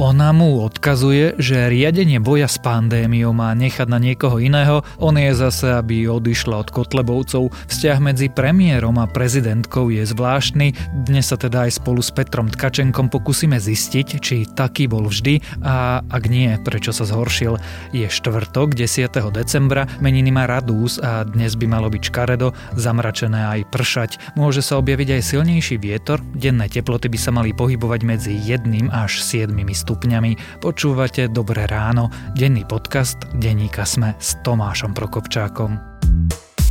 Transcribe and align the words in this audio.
Ona 0.00 0.32
mu 0.32 0.64
odkazuje, 0.64 1.36
že 1.36 1.68
riadenie 1.68 2.24
boja 2.24 2.48
s 2.48 2.56
pandémiou 2.56 3.36
má 3.36 3.52
nechať 3.52 3.84
na 3.84 4.00
niekoho 4.00 4.40
iného, 4.40 4.80
on 4.96 5.12
je 5.20 5.28
zase, 5.36 5.76
aby 5.76 6.08
odišla 6.08 6.56
od 6.56 6.72
Kotlebovcov. 6.72 7.52
Vzťah 7.68 8.00
medzi 8.00 8.32
premiérom 8.32 8.96
a 8.96 9.04
prezidentkou 9.04 9.92
je 9.92 10.00
zvláštny, 10.08 10.72
dnes 11.04 11.28
sa 11.28 11.36
teda 11.36 11.68
aj 11.68 11.84
spolu 11.84 12.00
s 12.00 12.08
Petrom 12.16 12.48
Tkačenkom 12.48 13.12
pokúsime 13.12 13.60
zistiť, 13.60 14.06
či 14.24 14.48
taký 14.48 14.88
bol 14.88 15.04
vždy 15.04 15.60
a 15.60 16.00
ak 16.00 16.32
nie, 16.32 16.56
prečo 16.64 16.96
sa 16.96 17.04
zhoršil. 17.04 17.60
Je 17.92 18.08
štvrtok 18.08 18.72
10. 18.72 19.04
decembra, 19.36 19.84
meniny 20.00 20.32
má 20.32 20.48
Radús 20.48 20.96
a 20.96 21.28
dnes 21.28 21.60
by 21.60 21.68
malo 21.68 21.92
byť 21.92 22.08
škaredo, 22.08 22.56
zamračené 22.72 23.52
aj 23.52 23.68
pršať. 23.68 24.16
Môže 24.32 24.64
sa 24.64 24.80
objaviť 24.80 25.20
aj 25.20 25.28
silnejší 25.28 25.76
vietor, 25.76 26.24
denné 26.32 26.72
teploty 26.72 27.12
by 27.12 27.18
sa 27.20 27.36
mali 27.36 27.52
pohybovať 27.52 28.00
medzi 28.00 28.32
1 28.32 28.88
až 28.88 29.20
7 29.20 29.52
stupňami 29.89 29.89
stupňami. 29.90 30.62
Počúvate 30.62 31.26
Dobré 31.34 31.66
ráno, 31.66 32.14
denný 32.38 32.62
podcast 32.62 33.18
Denníka 33.34 33.82
Sme 33.82 34.14
s 34.22 34.38
Tomášom 34.46 34.94
Prokopčákom. 34.94 35.74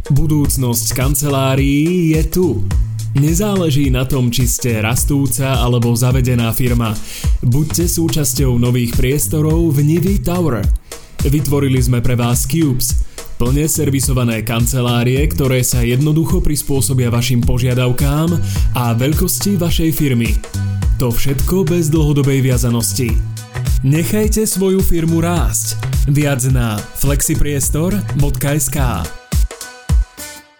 Budúcnosť 0.07 0.95
kancelárií 0.95 2.15
je 2.15 2.23
tu. 2.31 2.47
Nezáleží 3.19 3.91
na 3.91 4.07
tom, 4.07 4.31
či 4.31 4.47
ste 4.47 4.79
rastúca 4.79 5.59
alebo 5.59 5.91
zavedená 5.91 6.55
firma. 6.55 6.95
Buďte 7.43 7.91
súčasťou 7.91 8.55
nových 8.55 8.95
priestorov 8.95 9.75
v 9.75 9.83
Nivy 9.83 10.23
Tower. 10.23 10.63
Vytvorili 11.19 11.83
sme 11.83 11.99
pre 11.99 12.15
vás 12.15 12.47
Cubes, 12.47 13.03
plne 13.35 13.67
servisované 13.67 14.47
kancelárie, 14.47 15.19
ktoré 15.27 15.59
sa 15.67 15.83
jednoducho 15.83 16.39
prispôsobia 16.39 17.11
vašim 17.11 17.43
požiadavkám 17.43 18.31
a 18.79 18.95
veľkosti 18.95 19.59
vašej 19.59 19.91
firmy. 19.91 20.31
To 20.99 21.15
všetko 21.15 21.63
bez 21.63 21.87
dlhodobej 21.87 22.43
viazanosti. 22.43 23.15
Nechajte 23.87 24.43
svoju 24.43 24.83
firmu 24.83 25.23
rásť. 25.23 25.79
Viac 26.11 26.43
na 26.51 26.75
flexipriestor.sk 26.75 28.77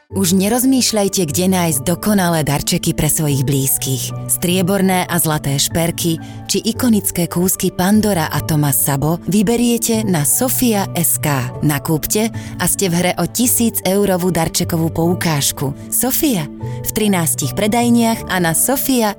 už 0.10 0.34
nerozmýšľajte, 0.34 1.22
kde 1.30 1.54
nájsť 1.54 1.86
dokonalé 1.86 2.42
darčeky 2.42 2.98
pre 2.98 3.06
svojich 3.12 3.46
blízkych. 3.46 4.10
Strieborné 4.26 5.06
a 5.06 5.16
zlaté 5.22 5.62
šperky 5.62 6.18
či 6.50 6.66
ikonické 6.66 7.30
kúsky 7.30 7.70
Pandora 7.70 8.26
a 8.26 8.42
Thomas 8.42 8.80
Sabo 8.80 9.22
vyberiete 9.30 10.02
na 10.08 10.26
Sofia 10.26 10.90
SK. 10.98 11.62
Nakúpte 11.62 12.34
a 12.34 12.66
ste 12.66 12.90
v 12.90 12.98
hre 12.98 13.12
o 13.22 13.30
1000 13.30 13.86
eurovú 13.86 14.34
darčekovú 14.34 14.90
poukážku. 14.90 15.78
Sofia 15.94 16.50
v 16.82 16.90
13 16.90 17.54
predajniach 17.54 18.34
a 18.34 18.42
na 18.42 18.58
Sofia 18.58 19.14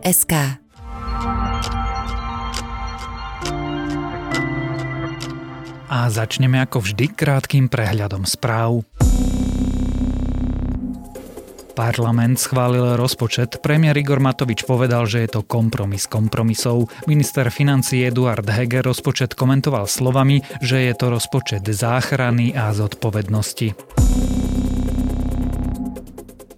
A 5.91 6.07
začneme 6.07 6.63
ako 6.63 6.87
vždy 6.87 7.11
krátkým 7.19 7.67
prehľadom 7.67 8.23
správ. 8.23 8.87
Parlament 11.75 12.39
schválil 12.39 12.95
rozpočet. 12.95 13.59
Premiér 13.59 13.99
Igor 13.99 14.23
Matovič 14.23 14.63
povedal, 14.63 15.11
že 15.11 15.27
je 15.27 15.35
to 15.35 15.43
kompromis 15.43 16.07
kompromisov. 16.07 16.87
Minister 17.11 17.51
financí 17.51 18.07
Eduard 18.07 18.47
Heger 18.47 18.87
rozpočet 18.87 19.35
komentoval 19.35 19.91
slovami, 19.91 20.47
že 20.63 20.79
je 20.87 20.95
to 20.95 21.11
rozpočet 21.11 21.67
záchrany 21.67 22.55
a 22.55 22.71
zodpovednosti. 22.71 23.75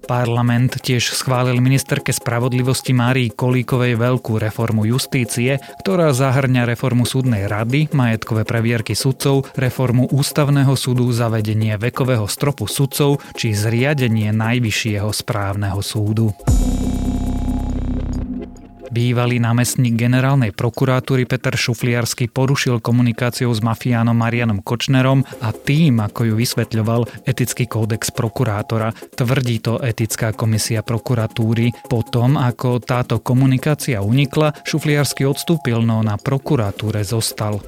Parlament 0.05 0.83
tiež 0.83 1.15
schválil 1.15 1.63
ministerke 1.63 2.11
spravodlivosti 2.11 2.91
Márii 2.93 3.31
Kolíkovej 3.33 3.97
veľkú 3.97 4.37
reformu 4.37 4.85
justície, 4.85 5.63
ktorá 5.83 6.11
zahrňa 6.11 6.69
reformu 6.69 7.07
súdnej 7.09 7.47
rady, 7.49 7.91
majetkové 7.95 8.43
previerky 8.43 8.93
sudcov, 8.99 9.49
reformu 9.55 10.11
ústavného 10.11 10.75
súdu, 10.75 11.09
zavedenie 11.15 11.79
vekového 11.81 12.27
stropu 12.29 12.69
sudcov 12.69 13.23
či 13.39 13.55
zriadenie 13.57 14.35
najvyššieho 14.35 15.09
správneho 15.09 15.81
súdu. 15.81 16.35
Bývalý 18.93 19.41
námestník 19.41 19.97
generálnej 19.97 20.53
prokuratúry 20.53 21.25
Peter 21.25 21.57
Šufliarsky 21.57 22.29
porušil 22.29 22.85
komunikáciu 22.85 23.49
s 23.49 23.65
mafiánom 23.65 24.13
Marianom 24.13 24.61
Kočnerom 24.61 25.25
a 25.41 25.49
tým, 25.49 26.05
ako 26.05 26.29
ju 26.29 26.35
vysvetľoval 26.37 27.25
etický 27.25 27.65
kódex 27.65 28.13
prokurátora. 28.13 28.93
Tvrdí 28.93 29.65
to 29.65 29.81
etická 29.81 30.37
komisia 30.37 30.85
prokuratúry. 30.85 31.73
Potom, 31.89 32.37
ako 32.37 32.85
táto 32.85 33.25
komunikácia 33.25 34.05
unikla, 34.05 34.61
Šufliarsky 34.61 35.25
odstúpil, 35.25 35.81
no 35.81 36.05
na 36.05 36.21
prokuratúre 36.21 37.01
zostal. 37.01 37.65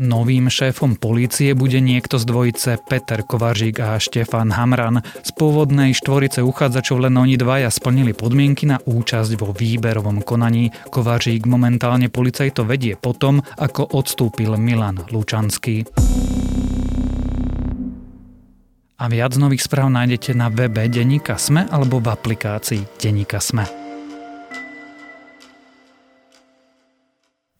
Novým 0.00 0.48
šéfom 0.48 0.96
polície 0.96 1.52
bude 1.52 1.76
niekto 1.76 2.16
z 2.16 2.24
dvojice 2.24 2.70
Peter 2.88 3.20
Kovařík 3.20 3.76
a 3.84 4.00
Štefan 4.00 4.48
Hamran. 4.48 5.04
Z 5.20 5.30
pôvodnej 5.36 5.92
štvorice 5.92 6.40
uchádzačov 6.40 7.04
len 7.04 7.12
oni 7.18 7.36
dvaja 7.36 7.68
splnili 7.68 8.16
podmienky 8.16 8.64
na 8.64 8.80
účasť 8.80 9.36
vo 9.36 9.52
výberovom 9.52 10.24
konaní. 10.24 10.72
Kovařík 10.88 11.44
momentálne 11.44 12.08
policajto 12.08 12.64
vedie 12.64 12.96
potom, 12.96 13.44
ako 13.60 13.92
odstúpil 13.92 14.56
Milan 14.56 15.04
Lučanský. 15.12 15.84
A 19.02 19.04
viac 19.10 19.34
nových 19.34 19.66
správ 19.66 19.90
nájdete 19.90 20.30
na 20.32 20.46
webe 20.46 20.86
Deníka 20.86 21.34
Sme 21.34 21.66
alebo 21.68 21.98
v 21.98 22.14
aplikácii 22.14 23.02
Deníka 23.02 23.42
Sme. 23.42 23.81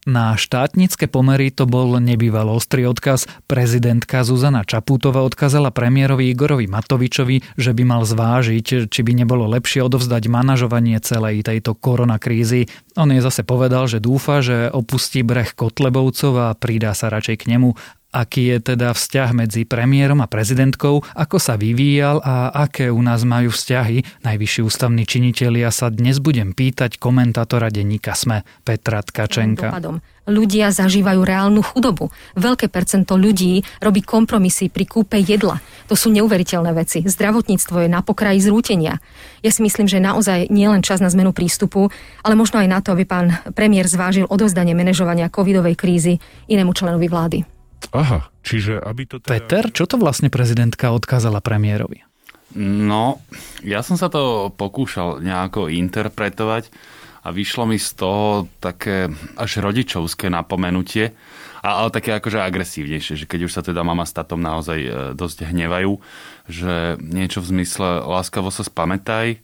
Na 0.03 0.35
štátnické 0.35 1.07
pomery 1.07 1.47
to 1.47 1.63
bol 1.63 1.95
nebýval 1.95 2.51
ostrý 2.51 2.83
odkaz. 2.83 3.23
Prezidentka 3.47 4.27
Zuzana 4.27 4.67
Čapútová 4.67 5.23
odkazala 5.23 5.71
premiérovi 5.71 6.27
Igorovi 6.27 6.67
Matovičovi, 6.67 7.55
že 7.55 7.71
by 7.71 7.83
mal 7.87 8.03
zvážiť, 8.03 8.91
či 8.91 8.99
by 8.99 9.11
nebolo 9.15 9.47
lepšie 9.47 9.79
odovzdať 9.79 10.27
manažovanie 10.27 10.99
celej 10.99 11.47
tejto 11.47 11.79
koronakrízy. 11.79 12.67
On 12.99 13.07
jej 13.07 13.23
zase 13.23 13.47
povedal, 13.47 13.87
že 13.87 14.03
dúfa, 14.03 14.43
že 14.43 14.67
opustí 14.75 15.23
breh 15.23 15.55
Kotlebovcov 15.55 16.33
a 16.35 16.47
pridá 16.51 16.91
sa 16.91 17.07
radšej 17.07 17.47
k 17.47 17.55
nemu 17.55 17.71
aký 18.13 18.53
je 18.53 18.57
teda 18.61 18.93
vzťah 18.93 19.29
medzi 19.33 19.65
premiérom 19.65 20.21
a 20.21 20.29
prezidentkou, 20.29 21.01
ako 21.01 21.37
sa 21.41 21.57
vyvíjal 21.57 22.21
a 22.21 22.53
aké 22.53 22.93
u 22.93 23.01
nás 23.01 23.25
majú 23.25 23.49
vzťahy. 23.49 24.21
Najvyšší 24.21 24.61
ústavní 24.61 25.03
činitelia 25.09 25.73
sa 25.73 25.89
dnes 25.89 26.21
budem 26.21 26.53
pýtať 26.53 27.01
komentátora 27.01 27.73
denníka 27.73 28.13
SME 28.13 28.45
Petra 28.61 29.01
Tkačenka. 29.01 29.73
Ľudia 30.23 30.71
zažívajú 30.71 31.19
reálnu 31.19 31.59
chudobu. 31.59 32.07
Veľké 32.39 32.71
percento 32.71 33.19
ľudí 33.19 33.59
robí 33.83 33.99
kompromisy 33.99 34.71
pri 34.71 34.87
kúpe 34.87 35.19
jedla. 35.19 35.59
To 35.91 35.99
sú 35.99 36.15
neuveriteľné 36.15 36.71
veci. 36.71 37.03
Zdravotníctvo 37.03 37.83
je 37.83 37.89
na 37.91 37.99
pokraji 37.99 38.39
zrútenia. 38.39 39.03
Ja 39.43 39.51
si 39.51 39.59
myslím, 39.59 39.91
že 39.91 39.99
naozaj 39.99 40.47
nie 40.47 40.63
len 40.71 40.79
čas 40.79 41.03
na 41.03 41.11
zmenu 41.11 41.35
prístupu, 41.35 41.91
ale 42.23 42.39
možno 42.39 42.63
aj 42.63 42.71
na 42.71 42.79
to, 42.79 42.95
aby 42.95 43.03
pán 43.03 43.35
premiér 43.51 43.83
zvážil 43.91 44.23
odovzdanie 44.31 44.71
manažovania 44.71 45.27
covidovej 45.27 45.75
krízy 45.75 46.23
inému 46.47 46.71
členovi 46.71 47.11
vlády. 47.11 47.52
Aha, 47.91 48.31
čiže 48.45 48.79
aby 48.79 49.03
to 49.03 49.19
teda... 49.19 49.31
Peter, 49.35 49.63
čo 49.73 49.83
to 49.83 49.99
vlastne 49.99 50.31
prezidentka 50.31 50.95
odkázala 50.95 51.43
premiérovi? 51.43 52.07
No, 52.59 53.19
ja 53.65 53.81
som 53.81 53.97
sa 53.97 54.13
to 54.13 54.53
pokúšal 54.53 55.19
nejako 55.25 55.73
interpretovať 55.73 56.69
a 57.25 57.33
vyšlo 57.33 57.65
mi 57.65 57.81
z 57.81 57.89
toho 57.97 58.45
také 58.61 59.09
až 59.39 59.63
rodičovské 59.63 60.29
napomenutie, 60.29 61.17
ale 61.63 61.89
také 61.89 62.13
akože 62.19 62.43
agresívnejšie, 62.43 63.23
že 63.23 63.25
keď 63.25 63.47
už 63.47 63.55
sa 63.55 63.63
teda 63.63 63.81
mama 63.81 64.03
s 64.03 64.11
tatom 64.11 64.43
naozaj 64.43 64.79
e, 64.83 64.91
dosť 65.15 65.49
hnevajú, 65.49 65.95
že 66.51 66.99
niečo 66.99 67.39
v 67.39 67.49
zmysle 67.57 68.03
láskavo 68.03 68.51
sa 68.51 68.67
spamätaj, 68.67 69.39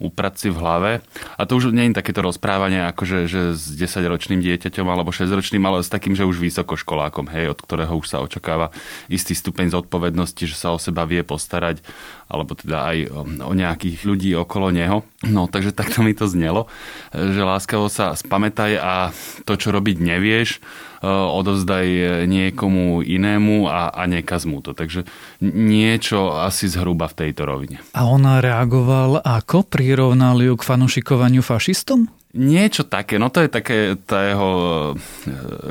uprať 0.00 0.34
si 0.46 0.48
v 0.48 0.60
hlave. 0.60 0.90
A 1.36 1.42
to 1.44 1.58
už 1.60 1.74
nie 1.74 1.90
je 1.90 1.98
takéto 1.98 2.24
rozprávanie, 2.24 2.84
akože 2.88 3.26
že 3.28 3.40
s 3.52 3.64
10-ročným 3.76 4.40
dieťaťom 4.40 4.86
alebo 4.88 5.10
6-ročným, 5.10 5.62
ale 5.66 5.84
s 5.84 5.92
takým, 5.92 6.16
že 6.16 6.28
už 6.28 6.40
vysokoškolákom, 6.40 7.28
hej, 7.32 7.52
od 7.52 7.58
ktorého 7.60 7.94
už 7.98 8.06
sa 8.08 8.24
očakáva 8.24 8.72
istý 9.12 9.36
stupeň 9.36 9.72
zodpovednosti, 9.74 10.44
že 10.46 10.56
sa 10.56 10.72
o 10.74 10.78
seba 10.78 11.04
vie 11.04 11.20
postarať, 11.26 11.84
alebo 12.30 12.56
teda 12.56 12.88
aj 12.88 12.98
o 13.42 13.52
nejakých 13.52 14.06
ľudí 14.08 14.30
okolo 14.38 14.72
neho. 14.72 15.04
No, 15.26 15.46
takže 15.46 15.74
takto 15.74 16.00
mi 16.00 16.16
to 16.16 16.26
znelo, 16.26 16.66
že 17.12 17.42
láskavo 17.42 17.86
sa 17.86 18.16
spamätaj 18.16 18.72
a 18.80 18.92
to, 19.44 19.54
čo 19.54 19.70
robiť 19.70 19.96
nevieš, 20.00 20.58
odovzdaj 21.02 21.86
niekomu 22.30 23.02
inému 23.02 23.66
a, 23.66 23.90
a 23.90 24.02
nekaz 24.06 24.46
mu 24.46 24.62
to. 24.62 24.70
Takže 24.72 25.04
niečo 25.42 26.38
asi 26.38 26.70
zhruba 26.70 27.10
v 27.10 27.26
tejto 27.26 27.42
rovine. 27.42 27.82
A 27.92 28.06
ona 28.06 28.38
reagoval 28.38 29.18
ako? 29.18 29.66
Prirovnal 29.66 30.38
ju 30.38 30.54
k 30.54 30.62
fanušikovaniu 30.62 31.42
fašistom? 31.42 32.21
Niečo 32.32 32.88
také, 32.88 33.20
no 33.20 33.28
to 33.28 33.44
je 33.44 33.52
také 33.52 33.92
tá 34.08 34.24
jeho 34.24 34.50
e, 34.56 34.92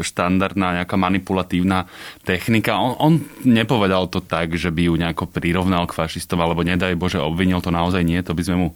štandardná 0.06 0.78
nejaká 0.78 0.94
manipulatívna 0.94 1.90
technika. 2.22 2.78
On, 2.78 2.94
on 3.02 3.13
nepovedal 3.42 4.06
to 4.13 4.22
tak, 4.22 4.54
že 4.54 4.69
by 4.69 4.86
ju 4.86 4.94
nejako 4.94 5.25
prirovnal 5.25 5.90
k 5.90 5.98
fašistom, 5.98 6.38
alebo 6.38 6.62
nedaj 6.62 6.94
Bože 6.94 7.18
obvinil, 7.18 7.66
to 7.66 7.74
naozaj 7.74 8.06
nie, 8.06 8.22
to 8.22 8.38
by 8.38 8.46
sme 8.46 8.58
mu 8.62 8.69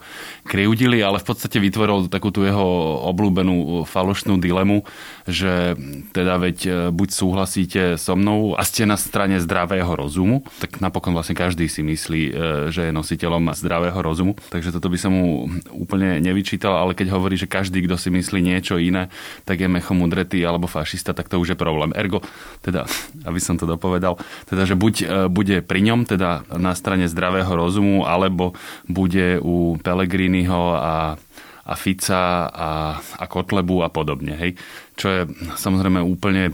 kriudili, 0.50 1.06
ale 1.06 1.22
v 1.22 1.30
podstate 1.30 1.62
vytvoril 1.62 2.10
takú 2.10 2.34
tú 2.34 2.42
jeho 2.42 2.66
obľúbenú 3.06 3.86
falošnú 3.86 4.42
dilemu, 4.42 4.82
že 5.30 5.78
teda 6.10 6.42
veď 6.42 6.58
e, 6.66 6.70
buď 6.90 7.10
súhlasíte 7.14 7.82
so 8.02 8.18
mnou 8.18 8.58
a 8.58 8.66
ste 8.66 8.90
na 8.90 8.98
strane 8.98 9.38
zdravého 9.38 9.94
rozumu, 9.94 10.42
tak 10.58 10.82
napokon 10.82 11.14
vlastne 11.14 11.38
každý 11.38 11.70
si 11.70 11.86
myslí, 11.86 12.24
e, 12.30 12.32
že 12.74 12.90
je 12.90 12.98
nositeľom 12.98 13.54
zdravého 13.54 14.02
rozumu, 14.02 14.34
takže 14.50 14.74
toto 14.74 14.90
by 14.90 14.98
som 14.98 15.14
mu 15.14 15.54
úplne 15.70 16.18
nevyčítal, 16.18 16.74
ale 16.82 16.98
keď 16.98 17.14
hovorí, 17.14 17.38
že 17.38 17.46
každý 17.46 17.75
každý, 17.76 17.92
kto 17.92 18.00
si 18.00 18.08
myslí 18.08 18.40
niečo 18.40 18.80
iné, 18.80 19.12
tak 19.44 19.60
je 19.60 19.68
mechom 19.68 20.00
udretý 20.00 20.40
alebo 20.48 20.72
fašista, 20.72 21.12
tak 21.12 21.28
to 21.28 21.44
už 21.44 21.52
je 21.52 21.58
problém. 21.60 21.92
Ergo, 21.92 22.24
teda, 22.64 22.88
aby 23.28 23.40
som 23.44 23.60
to 23.60 23.68
dopovedal, 23.68 24.16
teda, 24.48 24.64
že 24.64 24.80
buď 24.80 24.96
e, 25.04 25.06
bude 25.28 25.60
pri 25.60 25.84
ňom, 25.84 26.08
teda 26.08 26.48
na 26.56 26.72
strane 26.72 27.12
zdravého 27.12 27.52
rozumu, 27.52 28.08
alebo 28.08 28.56
bude 28.88 29.44
u 29.44 29.76
Pelegriniho 29.84 30.64
a 30.80 31.20
a 31.66 31.74
Fica 31.74 32.46
a, 32.46 32.94
a 33.02 33.26
Kotlebu 33.26 33.82
a 33.82 33.90
podobne. 33.90 34.38
Hej. 34.38 34.54
Čo 34.94 35.08
je 35.10 35.22
samozrejme 35.58 35.98
úplne 35.98 36.54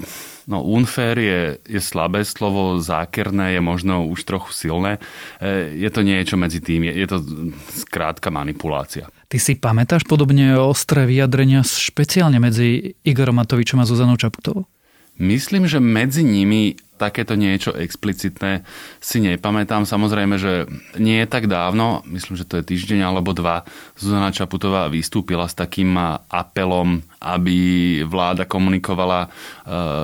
No 0.52 0.68
unfair 0.68 1.16
je, 1.16 1.42
je 1.64 1.80
slabé 1.80 2.28
slovo, 2.28 2.76
zákerné 2.84 3.56
je 3.56 3.62
možno 3.64 4.04
už 4.12 4.28
trochu 4.28 4.52
silné. 4.52 5.00
E, 5.40 5.80
je 5.80 5.88
to 5.88 6.04
niečo 6.04 6.36
medzi 6.36 6.60
tým, 6.60 6.92
je, 6.92 6.94
je 7.00 7.08
to 7.08 7.24
skrátka 7.88 8.28
manipulácia. 8.28 9.08
Ty 9.32 9.40
si 9.40 9.56
pamätáš 9.56 10.04
podobne 10.04 10.60
ostré 10.60 11.08
vyjadrenia 11.08 11.64
špeciálne 11.64 12.36
medzi 12.44 13.00
Igorom 13.08 13.40
Matovičom 13.40 13.80
a 13.80 13.88
Zuzanou 13.88 14.20
Čaputovou? 14.20 14.68
Myslím, 15.16 15.72
že 15.72 15.80
medzi 15.80 16.28
nimi 16.28 16.76
takéto 17.02 17.34
niečo 17.34 17.74
explicitné 17.74 18.62
si 19.02 19.18
nepamätám. 19.18 19.90
Samozrejme, 19.90 20.38
že 20.38 20.70
nie 21.02 21.18
je 21.18 21.28
tak 21.28 21.50
dávno, 21.50 22.06
myslím, 22.06 22.38
že 22.38 22.46
to 22.46 22.62
je 22.62 22.70
týždeň 22.70 23.10
alebo 23.10 23.34
dva, 23.34 23.66
Zuzana 23.98 24.30
Čaputová 24.30 24.86
vystúpila 24.86 25.50
s 25.50 25.58
takým 25.58 25.98
apelom, 26.30 27.02
aby 27.18 27.58
vláda 28.06 28.46
komunikovala 28.46 29.26
e, 29.26 29.30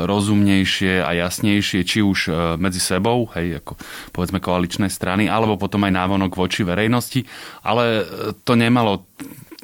rozumnejšie 0.09 1.05
a 1.05 1.13
jasnejšie, 1.13 1.85
či 1.85 2.01
už 2.01 2.19
e, 2.27 2.31
medzi 2.57 2.81
sebou, 2.81 3.29
hej, 3.38 3.61
ako 3.61 3.77
povedzme 4.09 4.41
koaličné 4.41 4.89
strany, 4.89 5.29
alebo 5.29 5.61
potom 5.61 5.85
aj 5.85 5.94
návonok 5.94 6.33
voči 6.33 6.65
verejnosti, 6.65 7.21
ale 7.61 8.05
to 8.41 8.57
nemalo 8.57 9.05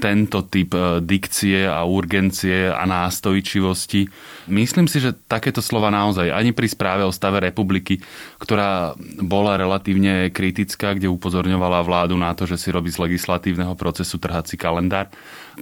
tento 0.04 0.44
typ 0.44 0.76
e, 0.76 1.00
dikcie 1.00 1.64
a 1.64 1.88
urgencie 1.88 2.68
a 2.68 2.84
nástojčivosti. 2.84 4.12
Myslím 4.52 4.92
si, 4.92 5.00
že 5.00 5.16
takéto 5.16 5.64
slova 5.64 5.88
naozaj 5.88 6.28
ani 6.28 6.52
pri 6.52 6.68
správe 6.68 7.08
o 7.08 7.16
stave 7.16 7.40
republiky, 7.40 8.04
ktorá 8.36 9.00
bola 9.24 9.56
relatívne 9.56 10.28
kritická, 10.28 11.00
kde 11.00 11.08
upozorňovala 11.08 11.80
vládu 11.88 12.20
na 12.20 12.36
to, 12.36 12.44
že 12.44 12.60
si 12.60 12.76
robí 12.76 12.92
z 12.92 13.00
legislatívneho 13.00 13.80
procesu 13.80 14.20
trhací 14.20 14.60
kalendár, 14.60 15.08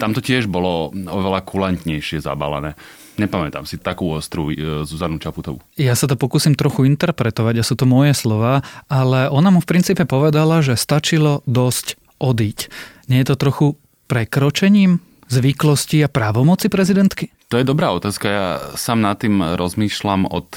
tam 0.02 0.18
to 0.18 0.26
tiež 0.26 0.50
bolo 0.50 0.90
oveľa 0.90 1.46
kulantnejšie 1.46 2.26
zabalené. 2.26 2.74
Nepamätám 3.22 3.70
si 3.70 3.78
takú 3.78 4.10
ostrú 4.10 4.50
e, 4.50 4.82
Zuzanu 4.82 5.22
Čaputovú. 5.22 5.62
Ja 5.78 5.94
sa 5.94 6.10
to 6.10 6.18
pokúsim 6.18 6.58
trochu 6.58 6.90
interpretovať, 6.90 7.62
a 7.62 7.68
sú 7.68 7.78
to 7.78 7.86
moje 7.86 8.18
slova, 8.18 8.66
ale 8.90 9.30
ona 9.30 9.54
mu 9.54 9.62
v 9.62 9.70
princípe 9.70 10.10
povedala, 10.10 10.66
že 10.66 10.74
stačilo 10.74 11.46
dosť 11.46 12.02
odiť. 12.18 12.60
Nie 13.06 13.22
je 13.22 13.28
to 13.30 13.36
trochu 13.38 13.68
prekročením 14.12 15.00
zvyklosti 15.32 16.04
a 16.04 16.12
právomoci 16.12 16.68
prezidentky? 16.68 17.32
To 17.48 17.56
je 17.56 17.64
dobrá 17.64 17.96
otázka. 17.96 18.28
Ja 18.28 18.48
sám 18.76 19.00
nad 19.00 19.16
tým 19.16 19.40
rozmýšľam 19.40 20.28
od 20.28 20.52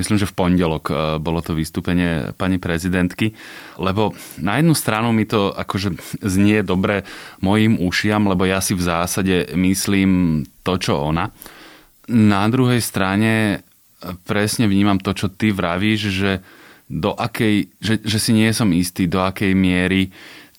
myslím, 0.00 0.16
že 0.16 0.26
v 0.26 0.36
pondelok 0.36 0.84
e, 0.88 0.94
bolo 1.20 1.44
to 1.44 1.52
vystúpenie 1.52 2.32
pani 2.34 2.56
prezidentky, 2.56 3.36
lebo 3.76 4.16
na 4.40 4.58
jednu 4.58 4.74
stranu 4.74 5.12
mi 5.12 5.28
to 5.28 5.52
akože 5.52 6.18
znie 6.24 6.66
dobre 6.66 7.04
mojim 7.44 7.78
ušiam, 7.78 8.26
lebo 8.26 8.48
ja 8.48 8.58
si 8.58 8.74
v 8.74 8.82
zásade 8.82 9.54
myslím 9.54 10.42
to, 10.66 10.80
čo 10.80 10.98
ona. 10.98 11.30
Na 12.10 12.48
druhej 12.50 12.80
strane 12.82 13.62
presne 14.26 14.66
vnímam 14.66 14.98
to, 14.98 15.14
čo 15.14 15.30
ty 15.30 15.54
vravíš, 15.54 16.00
že 16.10 16.32
do 16.90 17.16
akej, 17.16 17.72
že, 17.80 18.02
že 18.04 18.18
si 18.20 18.36
nie 18.36 18.52
som 18.52 18.68
istý, 18.74 19.08
do 19.08 19.24
akej 19.24 19.56
miery 19.56 20.12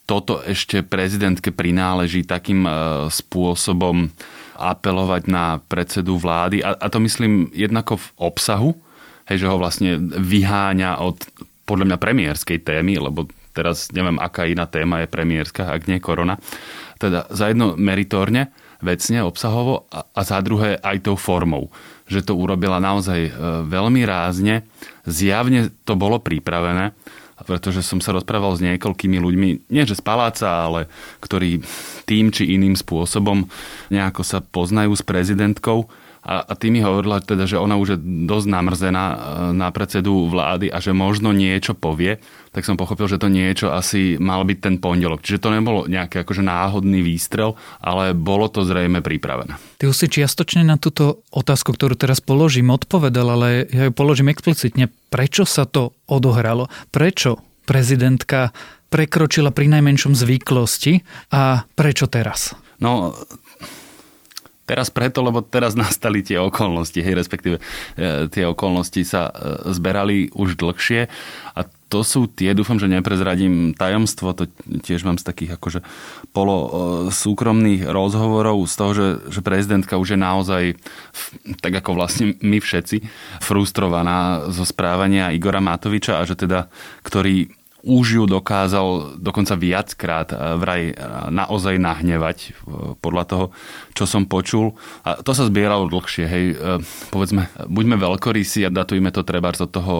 toto 0.05 0.41
ešte 0.45 0.85
prezidentke 0.85 1.49
prináleží 1.49 2.23
takým 2.23 2.65
e, 2.65 2.71
spôsobom 3.09 4.13
apelovať 4.55 5.23
na 5.27 5.59
predsedu 5.65 6.15
vlády. 6.21 6.61
A, 6.61 6.77
a 6.77 6.87
to 6.87 7.01
myslím 7.01 7.49
jednako 7.51 7.99
v 7.99 8.07
obsahu, 8.21 8.71
hej, 9.27 9.43
že 9.43 9.49
ho 9.49 9.57
vlastne 9.57 9.97
vyháňa 10.15 11.01
od 11.01 11.19
podľa 11.65 11.85
mňa 11.89 11.97
premiérskej 11.97 12.61
témy, 12.61 13.01
lebo 13.01 13.25
teraz 13.51 13.89
neviem, 13.89 14.21
aká 14.21 14.45
iná 14.45 14.69
téma 14.69 15.01
je 15.01 15.09
premiérska, 15.09 15.73
ak 15.73 15.89
nie 15.89 15.97
korona. 15.97 16.37
Teda 17.01 17.25
za 17.33 17.49
jedno 17.49 17.73
meritorne, 17.73 18.53
vecne, 18.85 19.25
obsahovo 19.25 19.89
a, 19.89 20.05
a 20.05 20.21
za 20.21 20.37
druhé 20.45 20.77
aj 20.77 21.09
tou 21.09 21.17
formou. 21.17 21.73
Že 22.05 22.29
to 22.29 22.33
urobila 22.37 22.77
naozaj 22.77 23.19
e, 23.25 23.31
veľmi 23.65 24.05
rázne. 24.05 24.61
Zjavne 25.09 25.73
to 25.89 25.97
bolo 25.97 26.21
pripravené 26.21 26.93
pretože 27.43 27.83
som 27.83 27.99
sa 27.99 28.15
rozprával 28.15 28.55
s 28.55 28.63
niekoľkými 28.63 29.19
ľuďmi, 29.19 29.49
nie 29.67 29.83
že 29.83 29.99
z 29.99 30.03
paláca, 30.05 30.47
ale 30.47 30.87
ktorí 31.19 31.59
tým 32.07 32.31
či 32.31 32.55
iným 32.55 32.79
spôsobom 32.79 33.51
nejako 33.91 34.23
sa 34.23 34.39
poznajú 34.39 34.95
s 34.95 35.03
prezidentkou 35.03 35.91
a, 36.25 36.41
a 36.41 36.53
tým 36.57 36.77
mi 36.77 36.81
hovorila 36.81 37.21
teda, 37.21 37.45
že 37.45 37.61
ona 37.61 37.77
už 37.77 37.95
je 37.95 37.99
dosť 38.25 38.47
namrzená 38.49 39.05
e, 39.05 39.17
na 39.53 39.69
predsedu 39.69 40.25
vlády 40.25 40.73
a 40.73 40.81
že 40.81 40.89
možno 40.89 41.29
niečo 41.29 41.77
povie, 41.77 42.17
tak 42.49 42.65
som 42.65 42.73
pochopil, 42.73 43.05
že 43.05 43.21
to 43.21 43.29
niečo 43.29 43.69
asi 43.69 44.17
mal 44.17 44.41
byť 44.41 44.57
ten 44.57 44.75
pondelok. 44.81 45.21
Čiže 45.21 45.43
to 45.45 45.53
nebolo 45.53 45.85
nejaký 45.85 46.25
akože 46.25 46.41
náhodný 46.41 47.05
výstrel, 47.05 47.53
ale 47.77 48.17
bolo 48.17 48.49
to 48.49 48.65
zrejme 48.65 49.05
pripravené. 49.05 49.53
Ty 49.77 49.85
už 49.85 49.95
si 49.95 50.07
čiastočne 50.09 50.65
na 50.65 50.81
túto 50.81 51.21
otázku, 51.29 51.77
ktorú 51.77 51.93
teraz 51.93 52.25
položím, 52.25 52.73
odpovedal, 52.73 53.27
ale 53.37 53.69
ja 53.69 53.85
ju 53.85 53.93
položím 53.93 54.33
explicitne. 54.33 54.89
Prečo 55.13 55.45
sa 55.45 55.69
to 55.69 55.93
odohralo? 56.09 56.73
Prečo 56.89 57.37
prezidentka 57.69 58.49
prekročila 58.89 59.51
pri 59.51 59.69
najmenšom 59.69 60.15
zvyklosti 60.17 61.05
a 61.35 61.67
prečo 61.75 62.09
teraz? 62.09 62.55
No, 62.79 63.15
Teraz 64.65 64.89
preto, 64.89 65.21
lebo 65.21 65.45
teraz 65.45 65.77
nastali 65.79 66.25
tie 66.25 66.41
okolnosti, 66.41 66.97
hej, 66.97 67.13
respektíve 67.13 67.57
e, 67.57 67.61
tie 68.29 68.43
okolnosti 68.49 69.01
sa 69.05 69.29
e, 69.29 69.33
zberali 69.71 70.33
už 70.33 70.57
dlhšie. 70.57 71.07
A 71.55 71.61
to 71.85 72.01
sú 72.01 72.25
tie, 72.25 72.57
dúfam, 72.57 72.81
že 72.81 72.89
neprezradím 72.89 73.77
tajomstvo, 73.77 74.33
to 74.33 74.49
tiež 74.81 75.05
mám 75.05 75.21
z 75.21 75.23
takých 75.23 75.55
akože 75.55 75.79
polo 76.33 76.57
súkromných 77.13 77.85
rozhovorov 77.87 78.65
z 78.65 78.73
toho, 78.73 78.91
že, 78.91 79.07
že 79.29 79.39
prezidentka 79.45 79.95
už 79.95 80.17
je 80.17 80.19
naozaj, 80.19 80.63
tak 81.61 81.77
ako 81.79 81.95
vlastne 81.95 82.35
my 82.41 82.57
všetci, 82.57 83.05
frustrovaná 83.39 84.49
zo 84.49 84.65
správania 84.65 85.31
Igora 85.31 85.61
Matoviča 85.61 86.19
a 86.19 86.27
že 86.27 86.35
teda, 86.35 86.67
ktorý 87.05 87.53
už 87.85 88.05
ju 88.17 88.23
dokázal 88.25 89.21
dokonca 89.21 89.53
viackrát 89.53 90.33
eh, 90.33 90.57
vraj 90.57 90.83
eh, 90.89 90.95
naozaj 91.29 91.77
nahnevať 91.77 92.37
eh, 92.41 92.51
podľa 92.97 93.23
toho, 93.29 93.45
čo 93.93 94.09
som 94.09 94.25
počul. 94.25 94.73
A 95.05 95.21
to 95.21 95.37
sa 95.37 95.45
zbieralo 95.45 95.87
dlhšie. 95.87 96.25
Hej. 96.25 96.45
Povedzme, 97.13 97.47
buďme 97.69 98.01
veľkorysí 98.01 98.65
a 98.65 98.73
datujme 98.73 99.13
to 99.13 99.21
treba 99.21 99.53
od 99.53 99.69
toho 99.69 99.95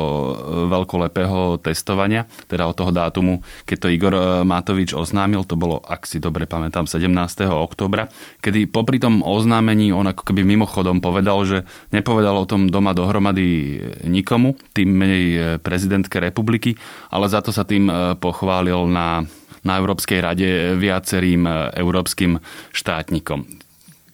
veľkolepého 0.68 1.62
testovania, 1.62 2.26
teda 2.50 2.66
od 2.66 2.76
toho 2.76 2.90
dátumu, 2.90 3.46
keď 3.70 3.78
to 3.78 3.88
Igor 3.94 4.16
Matovič 4.42 4.98
oznámil, 4.98 5.46
to 5.46 5.54
bolo, 5.54 5.78
ak 5.86 6.10
si 6.10 6.18
dobre 6.18 6.50
pamätám, 6.50 6.90
17. 6.90 7.14
oktobra, 7.46 8.10
kedy 8.42 8.66
popri 8.66 8.98
tom 8.98 9.22
oznámení 9.22 9.94
on 9.94 10.10
ako 10.10 10.34
keby 10.34 10.42
mimochodom 10.42 10.98
povedal, 10.98 11.46
že 11.46 11.58
nepovedal 11.94 12.42
o 12.42 12.50
tom 12.50 12.74
doma 12.74 12.98
dohromady 12.98 13.78
nikomu, 14.10 14.58
tým 14.74 14.90
menej 14.90 15.26
prezidentke 15.62 16.18
republiky, 16.18 16.74
ale 17.14 17.30
za 17.30 17.46
to 17.46 17.54
sa 17.54 17.62
tým 17.68 17.75
tým 17.76 17.92
e, 17.92 18.16
pochválil 18.16 18.88
na, 18.88 19.28
na 19.68 19.74
Európskej 19.76 20.24
rade 20.24 20.80
viacerým 20.80 21.44
e, 21.44 21.52
európskym 21.76 22.40
štátnikom. 22.72 23.44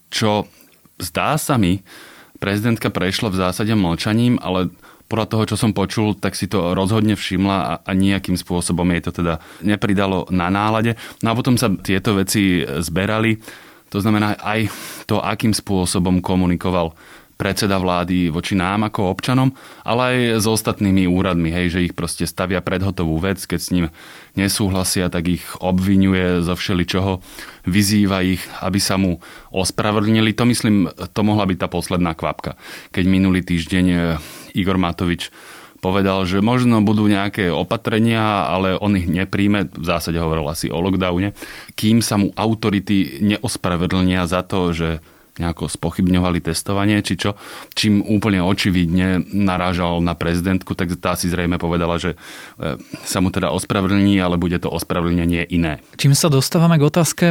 Čo 0.09 0.49
zdá 0.97 1.37
sa 1.37 1.61
mi, 1.61 1.85
prezidentka 2.41 2.89
prešla 2.89 3.29
v 3.29 3.39
zásade 3.45 3.77
mlčaním, 3.77 4.41
ale 4.41 4.73
podľa 5.05 5.27
toho, 5.27 5.43
čo 5.53 5.55
som 5.59 5.75
počul, 5.75 6.17
tak 6.17 6.33
si 6.33 6.47
to 6.49 6.73
rozhodne 6.73 7.13
všimla 7.13 7.57
a, 7.61 7.73
a 7.85 7.91
nejakým 7.93 8.39
spôsobom 8.39 8.87
jej 8.95 9.03
to 9.03 9.11
teda 9.13 9.43
nepridalo 9.61 10.25
na 10.33 10.49
nálade. 10.49 10.97
No 11.21 11.35
a 11.35 11.37
potom 11.37 11.59
sa 11.59 11.69
tieto 11.69 12.17
veci 12.17 12.63
zberali. 12.63 13.37
To 13.91 13.99
znamená 13.99 14.39
aj 14.39 14.71
to, 15.03 15.19
akým 15.19 15.51
spôsobom 15.51 16.23
komunikoval 16.23 16.95
predseda 17.41 17.81
vlády 17.81 18.29
voči 18.29 18.53
nám 18.53 18.85
ako 18.85 19.17
občanom, 19.17 19.49
ale 19.81 20.01
aj 20.05 20.17
s 20.37 20.45
ostatnými 20.45 21.09
úradmi, 21.09 21.49
hej, 21.49 21.73
že 21.73 21.89
ich 21.89 21.97
proste 21.97 22.29
stavia 22.29 22.61
pred 22.61 22.85
hotovú 22.85 23.17
vec, 23.17 23.41
keď 23.41 23.59
s 23.59 23.73
ním 23.73 23.89
nesúhlasia, 24.37 25.09
tak 25.09 25.41
ich 25.41 25.45
obvinuje 25.57 26.45
zo 26.45 26.53
všeličoho, 26.53 27.17
vyzýva 27.65 28.21
ich, 28.21 28.45
aby 28.61 28.77
sa 28.77 29.01
mu 29.01 29.17
ospravedlnili. 29.49 30.37
To 30.37 30.45
myslím, 30.45 30.93
to 30.93 31.21
mohla 31.25 31.49
byť 31.49 31.57
tá 31.57 31.67
posledná 31.67 32.13
kvapka. 32.13 32.61
Keď 32.93 33.09
minulý 33.09 33.41
týždeň 33.41 33.85
eh, 33.89 34.01
Igor 34.53 34.77
Matovič 34.77 35.33
povedal, 35.81 36.29
že 36.29 36.45
možno 36.45 36.85
budú 36.85 37.09
nejaké 37.09 37.49
opatrenia, 37.49 38.45
ale 38.45 38.77
on 38.77 38.93
ich 38.93 39.09
nepríjme, 39.09 39.65
v 39.73 39.85
zásade 39.85 40.21
hovoril 40.21 40.45
asi 40.45 40.69
o 40.69 40.77
lockdowne, 40.77 41.33
kým 41.73 42.05
sa 42.05 42.21
mu 42.21 42.29
autority 42.37 43.17
neospravedlnia 43.25 44.29
za 44.29 44.45
to, 44.45 44.77
že 44.77 45.01
nejako 45.39 45.71
spochybňovali 45.71 46.43
testovanie, 46.43 46.99
či 47.05 47.15
čo, 47.15 47.39
čím 47.71 48.03
úplne 48.03 48.43
očividne 48.43 49.23
narážal 49.31 50.03
na 50.03 50.17
prezidentku, 50.17 50.75
tak 50.75 50.97
tá 50.99 51.15
si 51.15 51.31
zrejme 51.31 51.55
povedala, 51.61 51.95
že 52.01 52.15
e, 52.15 52.77
sa 53.05 53.19
mu 53.23 53.31
teda 53.31 53.53
ospravedlní, 53.53 54.19
ale 54.19 54.35
bude 54.35 54.59
to 54.59 54.67
ospravedlnenie 54.67 55.47
iné. 55.47 55.79
Čím 55.95 56.17
sa 56.17 56.27
dostávame 56.27 56.75
k 56.81 56.87
otázke, 56.87 57.25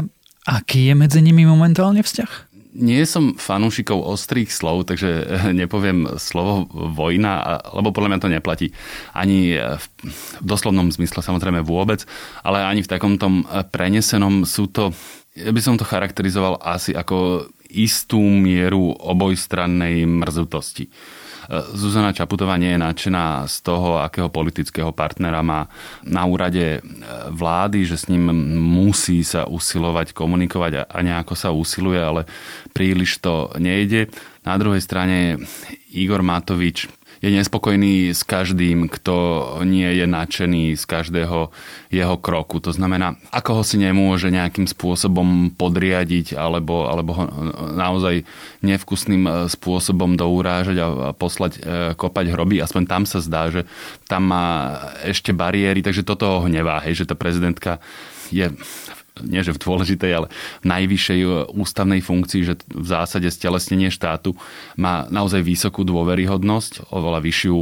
aký 0.49 0.93
je 0.93 0.95
medzi 0.97 1.21
nimi 1.21 1.45
momentálne 1.45 2.01
vzťah? 2.01 2.51
nie 2.71 3.03
som 3.03 3.35
fanúšikov 3.35 3.99
ostrých 3.99 4.51
slov, 4.51 4.87
takže 4.87 5.27
nepoviem 5.61 6.19
slovo 6.23 6.71
vojna, 6.71 7.63
lebo 7.75 7.91
podľa 7.91 8.09
mňa 8.15 8.23
to 8.23 8.31
neplatí 8.31 8.67
ani 9.11 9.59
v 9.59 9.85
doslovnom 10.43 10.91
zmysle 10.95 11.23
samozrejme 11.23 11.67
vôbec, 11.67 12.07
ale 12.47 12.63
ani 12.63 12.87
v 12.87 12.91
takom 12.91 13.19
tom 13.19 13.43
prenesenom 13.75 14.47
sú 14.47 14.71
to, 14.71 14.95
ja 15.35 15.51
by 15.51 15.61
som 15.63 15.75
to 15.75 15.87
charakterizoval 15.87 16.63
asi 16.63 16.95
ako 16.95 17.49
istú 17.73 18.21
mieru 18.21 18.93
obojstrannej 18.95 20.07
mrzutosti. 20.07 20.91
Zuzana 21.51 22.15
Čaputová 22.15 22.55
nie 22.55 22.79
je 22.79 22.79
nadšená 22.79 23.43
z 23.51 23.57
toho, 23.67 23.99
akého 23.99 24.31
politického 24.31 24.95
partnera 24.95 25.43
má 25.43 25.67
na 26.07 26.23
úrade 26.23 26.79
e, 26.79 26.81
vlády, 27.35 27.83
že 27.91 27.99
s 27.99 28.07
ním 28.07 28.31
musí 28.55 29.27
sa 29.27 29.51
usilovať, 29.51 30.15
komunikovať 30.15 30.87
a 30.87 30.99
nejako 31.03 31.35
sa 31.35 31.51
usiluje, 31.51 31.99
ale 31.99 32.23
príliš 32.71 33.19
to 33.19 33.51
nejde. 33.59 34.15
Na 34.47 34.55
druhej 34.63 34.79
strane 34.79 35.43
Igor 35.91 36.23
Matovič 36.23 36.87
je 37.21 37.29
nespokojný 37.29 38.17
s 38.17 38.25
každým, 38.25 38.89
kto 38.89 39.17
nie 39.69 39.87
je 39.87 40.09
nadšený 40.09 40.73
z 40.73 40.85
každého 40.89 41.53
jeho 41.93 42.17
kroku. 42.17 42.65
To 42.65 42.73
znamená, 42.73 43.21
ako 43.29 43.61
ho 43.61 43.63
si 43.63 43.77
nemôže 43.77 44.33
nejakým 44.33 44.65
spôsobom 44.65 45.53
podriadiť 45.53 46.33
alebo, 46.33 46.89
alebo 46.89 47.11
ho 47.13 47.25
naozaj 47.77 48.25
nevkusným 48.65 49.23
e, 49.29 49.31
spôsobom 49.53 50.17
dourážať 50.17 50.77
a 50.81 50.87
poslať 51.13 51.53
e, 51.61 51.93
kopať 51.93 52.33
hroby. 52.33 52.65
Aspoň 52.65 52.83
tam 52.89 53.03
sa 53.05 53.21
zdá, 53.21 53.53
že 53.53 53.69
tam 54.09 54.33
má 54.33 54.81
ešte 55.05 55.37
bariéry, 55.37 55.85
takže 55.85 56.09
toto 56.09 56.25
ho 56.25 56.49
hnevá, 56.49 56.81
hej, 56.89 57.05
že 57.05 57.09
tá 57.09 57.13
prezidentka 57.13 57.85
je 58.33 58.49
nie 59.23 59.43
že 59.43 59.57
v 59.57 59.63
dôležitej, 59.63 60.13
ale 60.15 60.27
v 60.63 60.67
najvyššej 60.67 61.21
e, 61.21 61.29
ústavnej 61.57 62.01
funkcii, 62.01 62.41
že 62.47 62.55
v 62.71 62.87
zásade 62.87 63.29
stelesnenie 63.29 63.91
štátu 63.91 64.37
má 64.79 65.11
naozaj 65.11 65.43
vysokú 65.43 65.83
dôveryhodnosť, 65.83 66.93
oveľa 66.95 67.21
vyššiu 67.25 67.57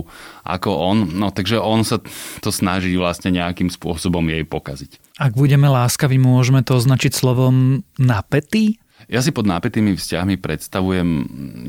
ako 0.45 0.71
on. 0.71 0.99
No 1.17 1.33
takže 1.33 1.59
on 1.61 1.83
sa 1.85 2.01
to 2.41 2.51
snaží 2.53 2.95
vlastne 2.97 3.33
nejakým 3.35 3.73
spôsobom 3.73 4.25
jej 4.29 4.45
pokaziť. 4.45 5.19
Ak 5.19 5.35
budeme 5.35 5.67
láskaví, 5.67 6.15
môžeme 6.17 6.63
to 6.63 6.79
označiť 6.79 7.11
slovom 7.11 7.83
napätý? 7.99 8.79
Ja 9.07 9.23
si 9.23 9.31
pod 9.31 9.47
nápetými 9.47 9.95
vzťahmi 9.95 10.43
predstavujem 10.43 11.09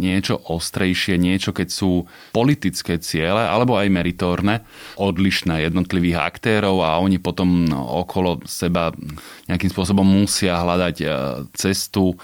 niečo 0.01 0.41
ostrejšie, 0.49 1.21
niečo, 1.21 1.53
keď 1.53 1.69
sú 1.69 2.09
politické 2.33 2.97
ciele 2.97 3.45
alebo 3.45 3.77
aj 3.77 3.93
meritórne, 3.93 4.65
odlišné 4.97 5.69
jednotlivých 5.69 6.17
aktérov 6.25 6.81
a 6.81 6.97
oni 6.97 7.21
potom 7.21 7.69
okolo 7.69 8.41
seba 8.49 8.89
nejakým 9.45 9.69
spôsobom 9.69 10.01
musia 10.01 10.57
hľadať 10.57 10.95
e, 10.99 11.07
cestu 11.53 12.17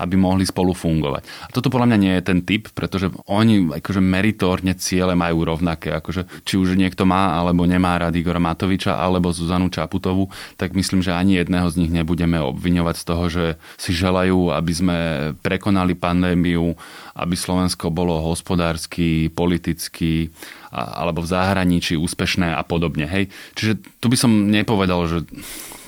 aby 0.00 0.16
mohli 0.16 0.48
spolu 0.48 0.72
fungovať. 0.72 1.22
A 1.44 1.52
toto 1.52 1.68
podľa 1.68 1.92
mňa 1.92 1.98
nie 2.00 2.14
je 2.16 2.24
ten 2.24 2.40
typ, 2.40 2.72
pretože 2.72 3.12
oni 3.28 3.68
akože 3.68 4.00
meritórne 4.00 4.72
ciele 4.80 5.12
majú 5.12 5.44
rovnaké. 5.44 5.92
Akože, 5.92 6.24
či 6.48 6.56
už 6.56 6.80
niekto 6.80 7.04
má 7.04 7.36
alebo 7.36 7.68
nemá 7.68 8.00
rád 8.00 8.16
Igora 8.16 8.40
Matoviča 8.40 8.96
alebo 8.96 9.28
Zuzanu 9.30 9.68
Čaputovu, 9.68 10.32
tak 10.56 10.72
myslím, 10.72 11.04
že 11.04 11.12
ani 11.12 11.36
jedného 11.36 11.68
z 11.68 11.84
nich 11.84 11.92
nebudeme 11.92 12.40
obviňovať 12.40 12.96
z 12.96 13.04
toho, 13.04 13.24
že 13.28 13.44
si 13.76 13.92
želajú, 13.92 14.56
aby 14.56 14.72
sme 14.72 14.96
prekonali 15.44 15.92
pandémiu, 15.92 16.72
aby 17.14 17.34
Slovensko 17.36 17.92
bolo 17.92 18.16
hospodársky, 18.24 19.28
politicky 19.28 20.32
alebo 20.70 21.26
v 21.26 21.30
zahraničí 21.34 21.98
úspešné 21.98 22.54
a 22.54 22.62
podobne. 22.62 23.04
Hej. 23.04 23.28
Čiže 23.58 23.72
tu 23.98 24.06
by 24.06 24.16
som 24.16 24.30
nepovedal, 24.48 25.02
že 25.10 25.18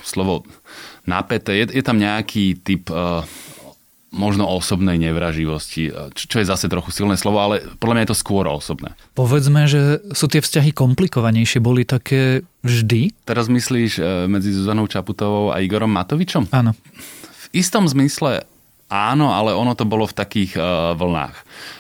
slovo 0.03 0.43
napäté, 1.07 1.63
je, 1.63 1.79
je 1.79 1.83
tam 1.87 2.03
nejaký 2.03 2.59
typ 2.67 2.91
uh, 2.91 3.23
možno 4.13 4.45
osobnej 4.45 5.01
nevraživosti, 5.01 5.89
čo 6.13 6.37
je 6.39 6.47
zase 6.47 6.69
trochu 6.69 6.93
silné 6.93 7.17
slovo, 7.17 7.41
ale 7.41 7.65
podľa 7.81 7.95
mňa 7.97 8.03
je 8.05 8.11
to 8.13 8.21
skôr 8.21 8.45
osobné. 8.45 8.93
Povedzme, 9.17 9.65
že 9.65 10.05
sú 10.13 10.29
tie 10.29 10.45
vzťahy 10.45 10.77
komplikovanejšie, 10.77 11.65
boli 11.65 11.89
také 11.89 12.45
vždy? 12.61 13.25
Teraz 13.25 13.49
myslíš 13.49 13.93
e, 13.99 14.03
medzi 14.29 14.53
Zuzanou 14.53 14.85
Čaputovou 14.85 15.51
a 15.51 15.65
Igorom 15.65 15.91
Matovičom? 15.91 16.53
Áno. 16.53 16.77
V 17.33 17.47
istom 17.57 17.89
zmysle 17.89 18.45
áno, 18.93 19.33
ale 19.33 19.57
ono 19.57 19.73
to 19.73 19.89
bolo 19.89 20.05
v 20.05 20.13
takých 20.13 20.61
uh, 20.61 20.93
vlnách. 20.93 21.37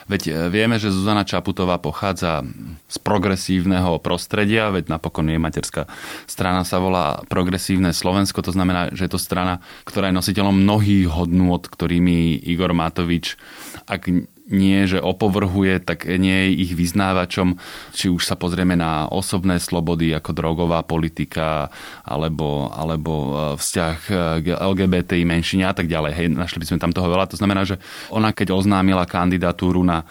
Veď 0.08 0.22
uh, 0.24 0.32
vieme, 0.48 0.80
že 0.80 0.88
Zuzana 0.88 1.28
Čaputová 1.28 1.76
pochádza 1.76 2.40
z 2.88 2.96
progresívneho 3.04 4.00
prostredia, 4.00 4.72
veď 4.72 4.88
napokon 4.88 5.28
jej 5.28 5.36
materská 5.36 5.84
strana 6.24 6.64
sa 6.64 6.80
volá 6.80 7.20
Progresívne 7.28 7.92
Slovensko, 7.92 8.40
to 8.40 8.56
znamená, 8.56 8.88
že 8.96 9.04
je 9.04 9.12
to 9.12 9.20
strana, 9.20 9.60
ktorá 9.84 10.08
je 10.08 10.16
nositeľom 10.16 10.64
mnohých 10.64 11.12
hodnôt, 11.12 11.60
ktorými 11.60 12.40
Igor 12.48 12.72
Matovič, 12.72 13.36
ak 13.84 14.08
nie, 14.50 14.90
že 14.90 14.98
opovrhuje, 14.98 15.78
tak 15.78 16.02
nie 16.06 16.50
je 16.50 16.66
ich 16.66 16.72
vyznávačom. 16.74 17.54
Či 17.94 18.10
už 18.10 18.26
sa 18.26 18.34
pozrieme 18.34 18.74
na 18.74 19.06
osobné 19.06 19.62
slobody 19.62 20.10
ako 20.10 20.34
drogová 20.34 20.82
politika 20.82 21.70
alebo, 22.02 22.66
alebo 22.74 23.12
e, 23.12 23.32
vzťah 23.54 23.96
k 24.42 24.46
LGBTI 24.58 25.22
menšine 25.22 25.70
a 25.70 25.74
tak 25.74 25.86
ďalej. 25.86 26.12
Hej, 26.18 26.26
našli 26.34 26.58
by 26.58 26.66
sme 26.66 26.82
tam 26.82 26.90
toho 26.90 27.06
veľa. 27.06 27.30
To 27.30 27.38
znamená, 27.38 27.62
že 27.62 27.78
ona 28.10 28.34
keď 28.34 28.50
oznámila 28.50 29.06
kandidatúru 29.06 29.86
na 29.86 30.02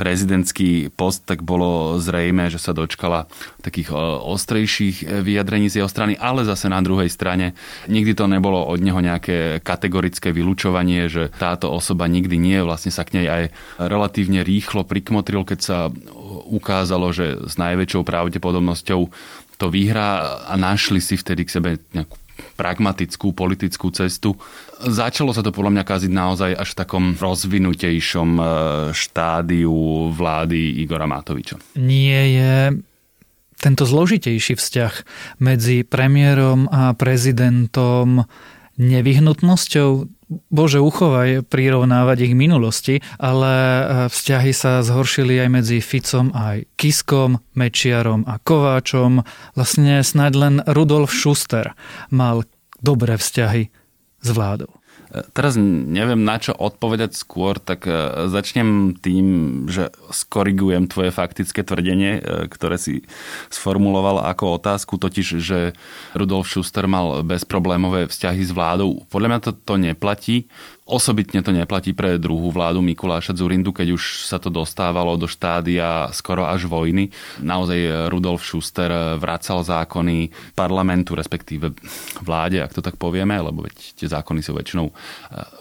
prezidentský 0.00 0.88
post, 0.88 1.28
tak 1.28 1.44
bolo 1.44 2.00
zrejme, 2.00 2.48
že 2.48 2.56
sa 2.56 2.72
dočkala 2.72 3.28
takých 3.60 3.92
e, 3.92 3.96
ostrejších 4.24 5.20
vyjadrení 5.20 5.68
z 5.68 5.84
jeho 5.84 5.90
strany, 5.92 6.16
ale 6.16 6.48
zase 6.48 6.72
na 6.72 6.80
druhej 6.80 7.12
strane 7.12 7.52
nikdy 7.84 8.16
to 8.16 8.24
nebolo 8.24 8.64
od 8.64 8.80
neho 8.80 8.96
nejaké 9.04 9.60
kategorické 9.60 10.32
vylúčovanie, 10.32 11.12
že 11.12 11.28
táto 11.36 11.68
osoba 11.68 12.08
nikdy 12.08 12.40
nie, 12.40 12.64
vlastne 12.64 12.88
sa 12.88 13.04
k 13.04 13.20
nej 13.20 13.26
aj 13.28 13.44
relatívne 13.76 14.40
rýchlo 14.40 14.88
prikmotril, 14.88 15.44
keď 15.44 15.60
sa 15.60 15.78
ukázalo, 16.48 17.12
že 17.12 17.36
s 17.44 17.60
najväčšou 17.60 18.00
pravdepodobnosťou 18.00 19.00
to 19.60 19.66
vyhrá 19.68 20.40
a 20.48 20.56
našli 20.56 21.04
si 21.04 21.20
vtedy 21.20 21.44
k 21.44 21.54
sebe 21.60 21.70
nejakú 21.92 22.16
pragmatickú 22.60 23.32
politickú 23.32 23.88
cestu. 23.88 24.36
Začalo 24.84 25.32
sa 25.32 25.40
to 25.40 25.48
podľa 25.48 25.80
mňa 25.80 25.84
kaziť 25.88 26.12
naozaj 26.12 26.52
až 26.52 26.68
v 26.76 26.78
takom 26.84 27.04
rozvinutejšom 27.16 28.30
e, 28.36 28.42
štádiu 28.92 30.12
vlády 30.12 30.84
Igora 30.84 31.08
Matoviča. 31.08 31.56
Nie 31.80 32.20
je 32.36 32.52
tento 33.56 33.88
zložitejší 33.88 34.60
vzťah 34.60 34.92
medzi 35.40 35.88
premiérom 35.88 36.68
a 36.68 36.92
prezidentom 36.92 38.28
nevyhnutnosťou 38.76 40.19
Bože, 40.30 40.78
uchovaj 40.78 41.42
prirovnávať 41.50 42.30
ich 42.30 42.34
minulosti, 42.38 43.02
ale 43.18 43.52
e, 43.52 43.82
vzťahy 44.08 44.54
sa 44.54 44.78
zhoršili 44.78 45.42
aj 45.42 45.48
medzi 45.50 45.78
Ficom 45.82 46.30
aj 46.30 46.70
Kiskom, 46.78 47.42
Mečiarom 47.58 48.22
a 48.30 48.38
Kováčom. 48.38 49.26
Vlastne 49.58 50.06
snáď 50.06 50.32
len 50.38 50.54
Rudolf 50.70 51.10
Schuster 51.10 51.74
mal 52.14 52.46
dobré 52.78 53.18
vzťahy 53.18 53.74
s 54.22 54.28
vládou. 54.30 54.79
Teraz 55.10 55.58
neviem 55.58 56.22
na 56.22 56.38
čo 56.38 56.54
odpovedať 56.54 57.18
skôr, 57.18 57.58
tak 57.58 57.82
e, 57.90 58.30
začnem 58.30 58.94
tým, 58.94 59.26
že 59.66 59.90
skorigujem 60.14 60.86
tvoje 60.86 61.10
faktické 61.10 61.66
tvrdenie, 61.66 62.18
e, 62.18 62.46
ktoré 62.46 62.78
si 62.78 63.02
sformuloval 63.50 64.22
ako 64.22 64.62
otázku, 64.62 65.02
totiž, 65.02 65.42
že 65.42 65.74
Rudolf 66.14 66.46
Schuster 66.46 66.86
mal 66.86 67.26
bezproblémové 67.26 68.06
vzťahy 68.06 68.42
s 68.46 68.54
vládou. 68.54 69.02
Podľa 69.10 69.28
mňa 69.34 69.40
to, 69.42 69.52
to 69.58 69.74
neplatí. 69.82 70.46
Osobitne 70.90 71.38
to 71.38 71.54
neplatí 71.54 71.94
pre 71.94 72.18
druhú 72.18 72.50
vládu 72.50 72.82
Mikuláša 72.82 73.38
Zurindu, 73.38 73.70
keď 73.70 73.94
už 73.94 74.26
sa 74.26 74.42
to 74.42 74.50
dostávalo 74.50 75.14
do 75.14 75.30
štádia 75.30 76.10
skoro 76.10 76.42
až 76.42 76.66
vojny. 76.66 77.14
Naozaj 77.38 78.10
Rudolf 78.10 78.42
Schuster 78.42 78.90
vracal 79.14 79.62
zákony 79.62 80.34
parlamentu, 80.58 81.14
respektíve 81.14 81.70
vláde, 82.18 82.58
ak 82.58 82.74
to 82.74 82.82
tak 82.82 82.98
povieme, 82.98 83.38
lebo 83.38 83.62
veď 83.62 84.02
tie 84.02 84.10
zákony 84.10 84.42
sú 84.42 84.50
väčšinou 84.50 84.90
e, 84.90 84.94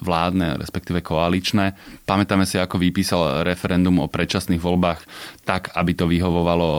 vládne, 0.01 0.57
respektíve 0.57 1.05
koaličné. 1.05 1.77
Pamätáme 2.09 2.50
si, 2.50 2.57
ako 2.57 2.81
vypísal 2.81 3.45
referendum 3.45 4.01
o 4.01 4.09
predčasných 4.09 4.57
voľbách 4.57 5.05
tak, 5.45 5.77
aby 5.77 5.93
to 5.93 6.09
vyhovovalo 6.09 6.69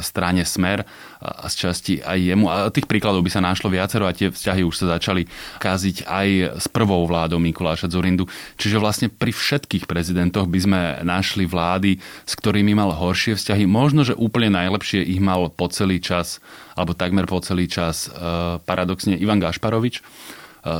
strane 0.00 0.48
Smer 0.48 0.88
a 1.20 1.52
z 1.52 1.68
časti 1.68 1.94
aj 2.00 2.16
jemu. 2.16 2.48
A 2.48 2.72
tých 2.72 2.88
príkladov 2.88 3.20
by 3.20 3.28
sa 3.28 3.44
našlo 3.44 3.68
viacero 3.68 4.08
a 4.08 4.16
tie 4.16 4.32
vzťahy 4.32 4.64
už 4.64 4.72
sa 4.72 4.96
začali 4.96 5.28
kaziť 5.60 6.08
aj 6.08 6.28
s 6.64 6.66
prvou 6.72 7.04
vládou 7.04 7.36
Mikuláša 7.36 7.89
Zurindu. 7.90 8.30
Čiže 8.56 8.78
vlastne 8.78 9.08
pri 9.10 9.34
všetkých 9.34 9.90
prezidentoch 9.90 10.46
by 10.46 10.58
sme 10.62 10.80
našli 11.02 11.44
vlády, 11.44 11.98
s 12.00 12.32
ktorými 12.38 12.72
mal 12.72 12.94
horšie 12.94 13.34
vzťahy. 13.34 13.66
Možno, 13.66 14.06
že 14.06 14.14
úplne 14.14 14.54
najlepšie 14.54 15.02
ich 15.02 15.18
mal 15.18 15.50
po 15.50 15.66
celý 15.68 15.98
čas, 15.98 16.38
alebo 16.78 16.94
takmer 16.94 17.26
po 17.26 17.42
celý 17.42 17.66
čas 17.66 18.06
e, 18.06 18.08
paradoxne 18.62 19.18
Ivan 19.18 19.42
Gašparovič. 19.42 19.98
E, 19.98 20.02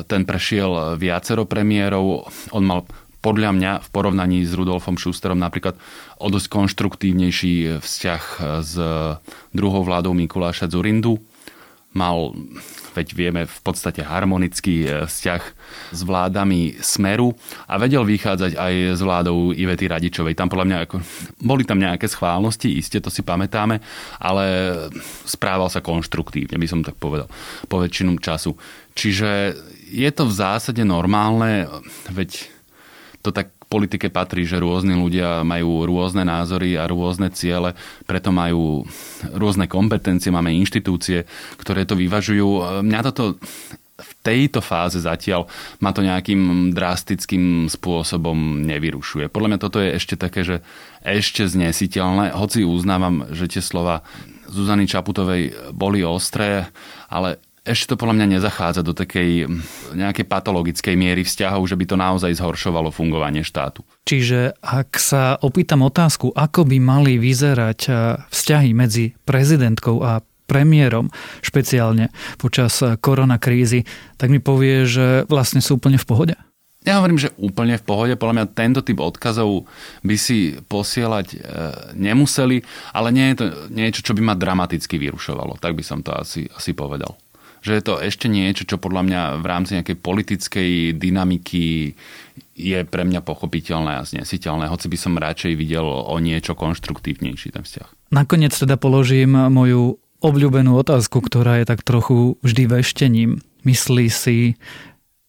ten 0.06 0.22
prešiel 0.22 0.96
viacero 0.96 1.44
premiérov, 1.44 2.30
on 2.54 2.64
mal 2.64 2.86
podľa 3.20 3.52
mňa 3.52 3.72
v 3.84 3.88
porovnaní 3.92 4.48
s 4.48 4.56
Rudolfom 4.56 4.96
Schusterom 4.96 5.36
napríklad 5.36 5.76
o 6.16 6.32
dosť 6.32 6.48
konštruktívnejší 6.48 7.84
vzťah 7.84 8.22
s 8.64 8.74
druhou 9.52 9.84
vládou 9.84 10.16
Mikuláša 10.16 10.72
Zurindu. 10.72 11.20
Mal, 11.90 12.30
veď 12.94 13.06
vieme, 13.18 13.42
v 13.50 13.60
podstate 13.66 14.06
harmonický 14.06 14.86
e, 14.86 15.10
vzťah 15.10 15.42
s 15.90 16.00
vládami 16.06 16.78
Smeru 16.78 17.34
a 17.66 17.82
vedel 17.82 18.06
vychádzať 18.06 18.54
aj 18.54 18.74
s 18.94 19.00
vládou 19.02 19.50
Ivety 19.50 19.90
Radičovej. 19.90 20.38
Tam 20.38 20.46
podľa 20.46 20.66
mňa 20.70 20.78
ako, 20.86 20.96
boli 21.42 21.66
tam 21.66 21.82
nejaké 21.82 22.06
schválnosti, 22.06 22.78
iste 22.78 23.02
to 23.02 23.10
si 23.10 23.26
pamätáme, 23.26 23.82
ale 24.22 24.44
správal 25.26 25.66
sa 25.66 25.82
konštruktívne, 25.82 26.54
by 26.54 26.68
som 26.70 26.86
tak 26.86 26.94
povedal, 26.94 27.26
po 27.66 27.82
väčšinu 27.82 28.22
času. 28.22 28.54
Čiže 28.94 29.58
je 29.90 30.10
to 30.14 30.30
v 30.30 30.36
zásade 30.38 30.86
normálne, 30.86 31.66
veď 32.06 32.59
to 33.20 33.30
tak 33.30 33.52
politike 33.70 34.10
patrí, 34.10 34.42
že 34.42 34.58
rôzni 34.58 34.98
ľudia 34.98 35.46
majú 35.46 35.86
rôzne 35.86 36.26
názory 36.26 36.74
a 36.74 36.90
rôzne 36.90 37.30
ciele, 37.30 37.78
preto 38.02 38.34
majú 38.34 38.82
rôzne 39.30 39.70
kompetencie, 39.70 40.34
máme 40.34 40.50
inštitúcie, 40.58 41.22
ktoré 41.54 41.86
to 41.86 41.94
vyvažujú. 41.94 42.82
Mňa 42.82 43.00
toto 43.06 43.38
v 44.00 44.12
tejto 44.24 44.64
fáze 44.64 44.96
zatiaľ 44.98 45.46
ma 45.78 45.92
to 45.92 46.00
nejakým 46.00 46.72
drastickým 46.72 47.68
spôsobom 47.68 48.64
nevyrušuje. 48.64 49.28
Podľa 49.28 49.48
mňa 49.54 49.60
toto 49.60 49.78
je 49.78 49.94
ešte 49.94 50.16
také, 50.16 50.40
že 50.42 50.56
ešte 51.04 51.44
znesiteľné, 51.44 52.32
hoci 52.32 52.64
uznávam, 52.64 53.28
že 53.30 53.46
tie 53.46 53.62
slova 53.62 54.02
Zuzany 54.50 54.90
Čaputovej 54.90 55.70
boli 55.70 56.02
ostré, 56.02 56.66
ale 57.06 57.38
ešte 57.64 57.92
to 57.92 58.00
podľa 58.00 58.16
mňa 58.16 58.26
nezachádza 58.40 58.80
do 58.80 58.96
takej 58.96 59.44
nejakej 59.92 60.24
patologickej 60.24 60.94
miery 60.96 61.22
vzťahov, 61.22 61.68
že 61.68 61.76
by 61.76 61.84
to 61.84 61.96
naozaj 62.00 62.32
zhoršovalo 62.32 62.88
fungovanie 62.88 63.44
štátu. 63.44 63.84
Čiže 64.08 64.56
ak 64.64 64.96
sa 64.96 65.36
opýtam 65.44 65.84
otázku, 65.84 66.32
ako 66.32 66.64
by 66.64 66.76
mali 66.80 67.20
vyzerať 67.20 67.80
eh, 67.88 67.94
vzťahy 68.32 68.70
medzi 68.72 69.12
prezidentkou 69.28 70.00
a 70.00 70.24
premiérom, 70.48 71.12
špeciálne 71.44 72.08
počas 72.40 72.80
eh, 72.80 72.96
koronakrízy, 72.96 73.84
tak 74.16 74.32
mi 74.32 74.40
povie, 74.40 74.88
že 74.88 75.28
vlastne 75.28 75.60
sú 75.60 75.76
úplne 75.76 76.00
v 76.00 76.08
pohode? 76.08 76.34
Ja 76.80 76.96
hovorím, 76.96 77.20
že 77.20 77.36
úplne 77.36 77.76
v 77.76 77.84
pohode. 77.84 78.16
Podľa 78.16 78.34
mňa 78.40 78.56
tento 78.56 78.80
typ 78.80 79.04
odkazov 79.04 79.68
by 80.00 80.16
si 80.16 80.56
posielať 80.64 81.26
e, 81.28 81.38
nemuseli, 81.92 82.64
ale 82.96 83.12
nie 83.12 83.28
je 83.28 83.36
to 83.36 83.44
niečo, 83.68 84.00
čo 84.00 84.16
by 84.16 84.24
ma 84.24 84.32
dramaticky 84.32 84.96
vyrušovalo. 84.96 85.60
Tak 85.60 85.76
by 85.76 85.84
som 85.84 86.00
to 86.00 86.16
asi, 86.16 86.48
asi 86.48 86.72
povedal 86.72 87.20
že 87.60 87.76
je 87.76 87.82
to 87.84 88.00
ešte 88.00 88.26
niečo, 88.26 88.64
čo 88.64 88.80
podľa 88.80 89.02
mňa 89.04 89.20
v 89.40 89.46
rámci 89.46 89.70
nejakej 89.76 89.96
politickej 90.00 90.70
dynamiky 90.96 91.94
je 92.60 92.78
pre 92.84 93.02
mňa 93.08 93.24
pochopiteľné 93.24 94.00
a 94.00 94.06
znesiteľné, 94.08 94.68
hoci 94.68 94.86
by 94.88 94.98
som 95.00 95.16
radšej 95.16 95.52
videl 95.56 95.84
o 95.84 96.16
niečo 96.20 96.52
konštruktívnejší 96.52 97.56
ten 97.56 97.64
vzťah. 97.64 98.12
Nakoniec 98.12 98.52
teda 98.52 98.76
položím 98.76 99.32
moju 99.32 99.96
obľúbenú 100.20 100.76
otázku, 100.76 101.24
ktorá 101.24 101.60
je 101.60 101.68
tak 101.68 101.80
trochu 101.80 102.36
vždy 102.44 102.68
veštením. 102.68 103.30
Myslí 103.64 104.12
si, 104.12 104.60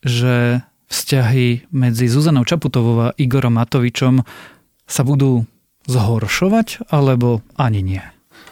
že 0.03 0.63
vzťahy 0.91 1.71
medzi 1.71 2.11
Zuzanou 2.11 2.43
Čaputovou 2.43 3.11
a 3.11 3.15
Igorom 3.15 3.55
Matovičom 3.55 4.27
sa 4.83 5.01
budú 5.07 5.47
zhoršovať, 5.87 6.91
alebo 6.91 7.39
ani 7.55 7.79
nie? 7.79 8.03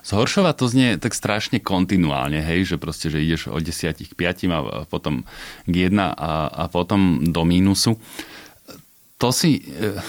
Zhoršovať 0.03 0.55
to 0.55 0.65
znie 0.65 0.89
tak 0.97 1.13
strašne 1.13 1.59
kontinuálne, 1.59 2.39
hej, 2.39 2.65
že 2.65 2.75
proste, 2.81 3.11
že 3.11 3.21
ideš 3.21 3.51
od 3.51 3.61
10 3.61 4.09
k 4.09 4.13
5 4.15 4.49
a 4.49 4.59
potom 4.87 5.27
k 5.67 5.73
1 5.91 5.95
a, 5.99 6.31
a 6.49 6.63
potom 6.71 7.29
do 7.29 7.43
mínusu. 7.43 7.99
To 9.19 9.35
si, 9.35 9.59
e, 9.59 9.99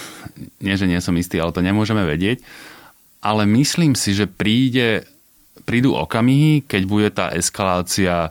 nie 0.62 0.74
že 0.78 0.86
nie 0.86 1.02
som 1.02 1.18
istý, 1.18 1.42
ale 1.42 1.50
to 1.50 1.60
nemôžeme 1.60 2.06
vedieť, 2.06 2.40
ale 3.20 3.44
myslím 3.44 3.98
si, 3.98 4.14
že 4.14 4.30
príde, 4.30 5.04
prídu 5.66 5.98
okamihy, 5.98 6.64
keď 6.64 6.82
bude 6.86 7.08
tá 7.10 7.34
eskalácia 7.34 8.30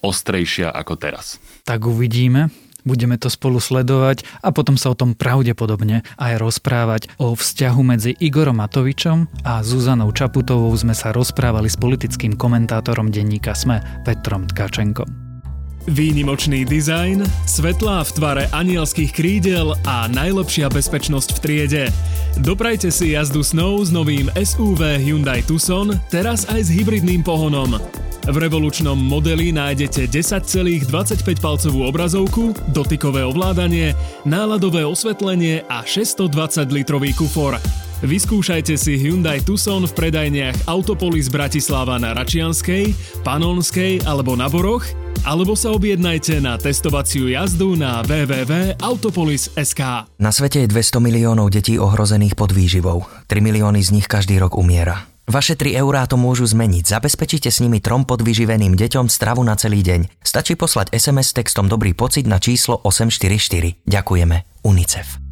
ostrejšia 0.00 0.70
ako 0.70 0.94
teraz. 0.96 1.42
Tak 1.66 1.84
uvidíme. 1.84 2.50
Budeme 2.82 3.14
to 3.14 3.30
spolu 3.30 3.62
sledovať 3.62 4.26
a 4.42 4.50
potom 4.50 4.74
sa 4.74 4.90
o 4.90 4.98
tom 4.98 5.14
pravdepodobne 5.14 6.02
aj 6.18 6.32
rozprávať. 6.42 7.02
O 7.22 7.38
vzťahu 7.38 7.80
medzi 7.86 8.12
Igorom 8.18 8.58
Matovičom 8.58 9.46
a 9.46 9.62
Zuzanou 9.62 10.10
Čaputovou 10.10 10.74
sme 10.74 10.92
sa 10.92 11.14
rozprávali 11.14 11.70
s 11.70 11.78
politickým 11.78 12.34
komentátorom 12.34 13.14
denníka 13.14 13.54
SME 13.54 14.02
Petrom 14.02 14.50
Tkačenkom. 14.50 15.32
Výnimočný 15.82 16.62
dizajn, 16.62 17.26
svetlá 17.42 18.06
v 18.06 18.14
tvare 18.14 18.44
anielských 18.54 19.10
krídel 19.10 19.74
a 19.82 20.06
najlepšia 20.06 20.70
bezpečnosť 20.70 21.28
v 21.34 21.38
triede. 21.42 21.84
Doprajte 22.38 22.94
si 22.94 23.18
jazdu 23.18 23.42
snov 23.42 23.82
s 23.82 23.90
novým 23.90 24.30
SUV 24.38 25.02
Hyundai 25.02 25.42
Tucson, 25.42 25.90
teraz 26.06 26.46
aj 26.46 26.70
s 26.70 26.70
hybridným 26.70 27.26
pohonom. 27.26 27.82
V 28.22 28.36
revolučnom 28.38 28.94
modeli 28.94 29.50
nájdete 29.50 30.06
10,25-palcovú 30.06 31.82
obrazovku, 31.90 32.54
dotykové 32.70 33.26
ovládanie, 33.26 33.98
náladové 34.22 34.86
osvetlenie 34.86 35.66
a 35.66 35.82
620-litrový 35.82 37.18
kufor. 37.18 37.58
Vyskúšajte 38.06 38.78
si 38.78 38.94
Hyundai 38.94 39.42
Tucson 39.42 39.82
v 39.86 39.94
predajniach 39.94 40.70
Autopolis 40.70 41.26
Bratislava 41.34 41.98
na 41.98 42.14
Račianskej, 42.14 42.94
Panonskej 43.26 44.06
alebo 44.06 44.38
na 44.38 44.46
Boroch, 44.46 44.86
alebo 45.26 45.58
sa 45.58 45.74
objednajte 45.74 46.38
na 46.38 46.54
testovaciu 46.58 47.26
jazdu 47.26 47.74
na 47.74 48.06
www.autopolis.sk. 48.06 49.82
Na 50.22 50.30
svete 50.30 50.62
je 50.62 50.70
200 50.70 51.02
miliónov 51.02 51.50
detí 51.50 51.74
ohrozených 51.74 52.38
pod 52.38 52.54
výživou. 52.54 53.02
3 53.26 53.38
milióny 53.42 53.82
z 53.82 53.98
nich 53.98 54.06
každý 54.06 54.38
rok 54.38 54.54
umiera. 54.54 55.11
Vaše 55.30 55.54
3 55.54 55.78
eurá 55.78 56.02
to 56.10 56.18
môžu 56.18 56.42
zmeniť. 56.50 56.82
Zabezpečite 56.82 57.48
s 57.48 57.62
nimi 57.62 57.78
trom 57.78 58.02
podvyživeným 58.02 58.74
deťom 58.74 59.06
stravu 59.06 59.46
na 59.46 59.54
celý 59.54 59.80
deň. 59.86 60.20
Stačí 60.20 60.58
poslať 60.58 60.90
SMS 60.90 61.30
textom 61.30 61.70
Dobrý 61.70 61.94
pocit 61.94 62.26
na 62.26 62.42
číslo 62.42 62.82
844. 62.82 63.86
Ďakujeme. 63.86 64.36
UNICEF. 64.66 65.31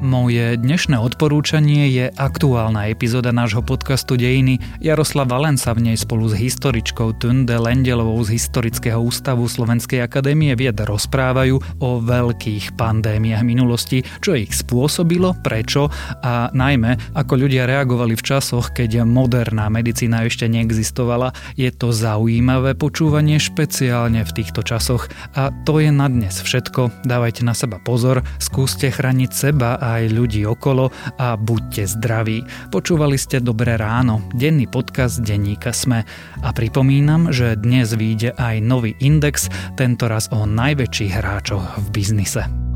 Moje 0.00 0.56
dnešné 0.56 0.96
odporúčanie 0.96 1.92
je 1.92 2.08
aktuálna 2.16 2.88
epizóda 2.88 3.36
nášho 3.36 3.60
podcastu 3.60 4.16
Dejiny. 4.16 4.56
Jaroslav 4.80 5.28
Valenca 5.28 5.76
v 5.76 5.92
nej 5.92 5.96
spolu 6.00 6.24
s 6.24 6.40
historičkou 6.40 7.20
Tunde 7.20 7.52
Lendelovou 7.60 8.16
z 8.24 8.40
Historického 8.40 8.96
ústavu 8.96 9.44
Slovenskej 9.44 10.00
akadémie 10.00 10.56
vied 10.56 10.80
rozprávajú 10.80 11.84
o 11.84 12.00
veľkých 12.00 12.80
pandémiách 12.80 13.44
minulosti, 13.44 14.00
čo 14.24 14.40
ich 14.40 14.56
spôsobilo, 14.56 15.36
prečo 15.44 15.92
a 16.24 16.48
najmä 16.48 17.12
ako 17.12 17.36
ľudia 17.36 17.68
reagovali 17.68 18.16
v 18.16 18.24
časoch, 18.24 18.72
keď 18.72 19.04
moderná 19.04 19.68
medicína 19.68 20.24
ešte 20.24 20.48
neexistovala. 20.48 21.36
Je 21.60 21.68
to 21.68 21.92
zaujímavé 21.92 22.72
počúvanie 22.72 23.36
špeciálne 23.36 24.24
v 24.24 24.32
týchto 24.32 24.64
časoch 24.64 25.12
a 25.36 25.52
to 25.68 25.76
je 25.76 25.92
na 25.92 26.08
dnes 26.08 26.40
všetko. 26.40 27.04
Dávajte 27.04 27.44
na 27.44 27.52
seba 27.52 27.76
pozor, 27.76 28.24
skúste 28.40 28.88
chrániť 28.88 29.28
seba 29.36 29.76
a 29.76 29.89
aj 29.98 30.14
ľudí 30.14 30.46
okolo 30.46 30.94
a 31.18 31.34
buďte 31.34 31.90
zdraví. 31.98 32.46
Počúvali 32.70 33.18
ste 33.18 33.42
Dobré 33.42 33.74
ráno, 33.74 34.22
denný 34.30 34.70
podcast 34.70 35.18
denníka 35.18 35.74
Sme. 35.74 36.06
A 36.46 36.48
pripomínam, 36.54 37.34
že 37.34 37.58
dnes 37.58 37.90
vyjde 37.98 38.38
aj 38.38 38.62
nový 38.62 38.94
index, 39.02 39.50
tentoraz 39.74 40.30
o 40.30 40.46
najväčších 40.46 41.12
hráčoch 41.18 41.82
v 41.82 41.86
biznise. 41.90 42.69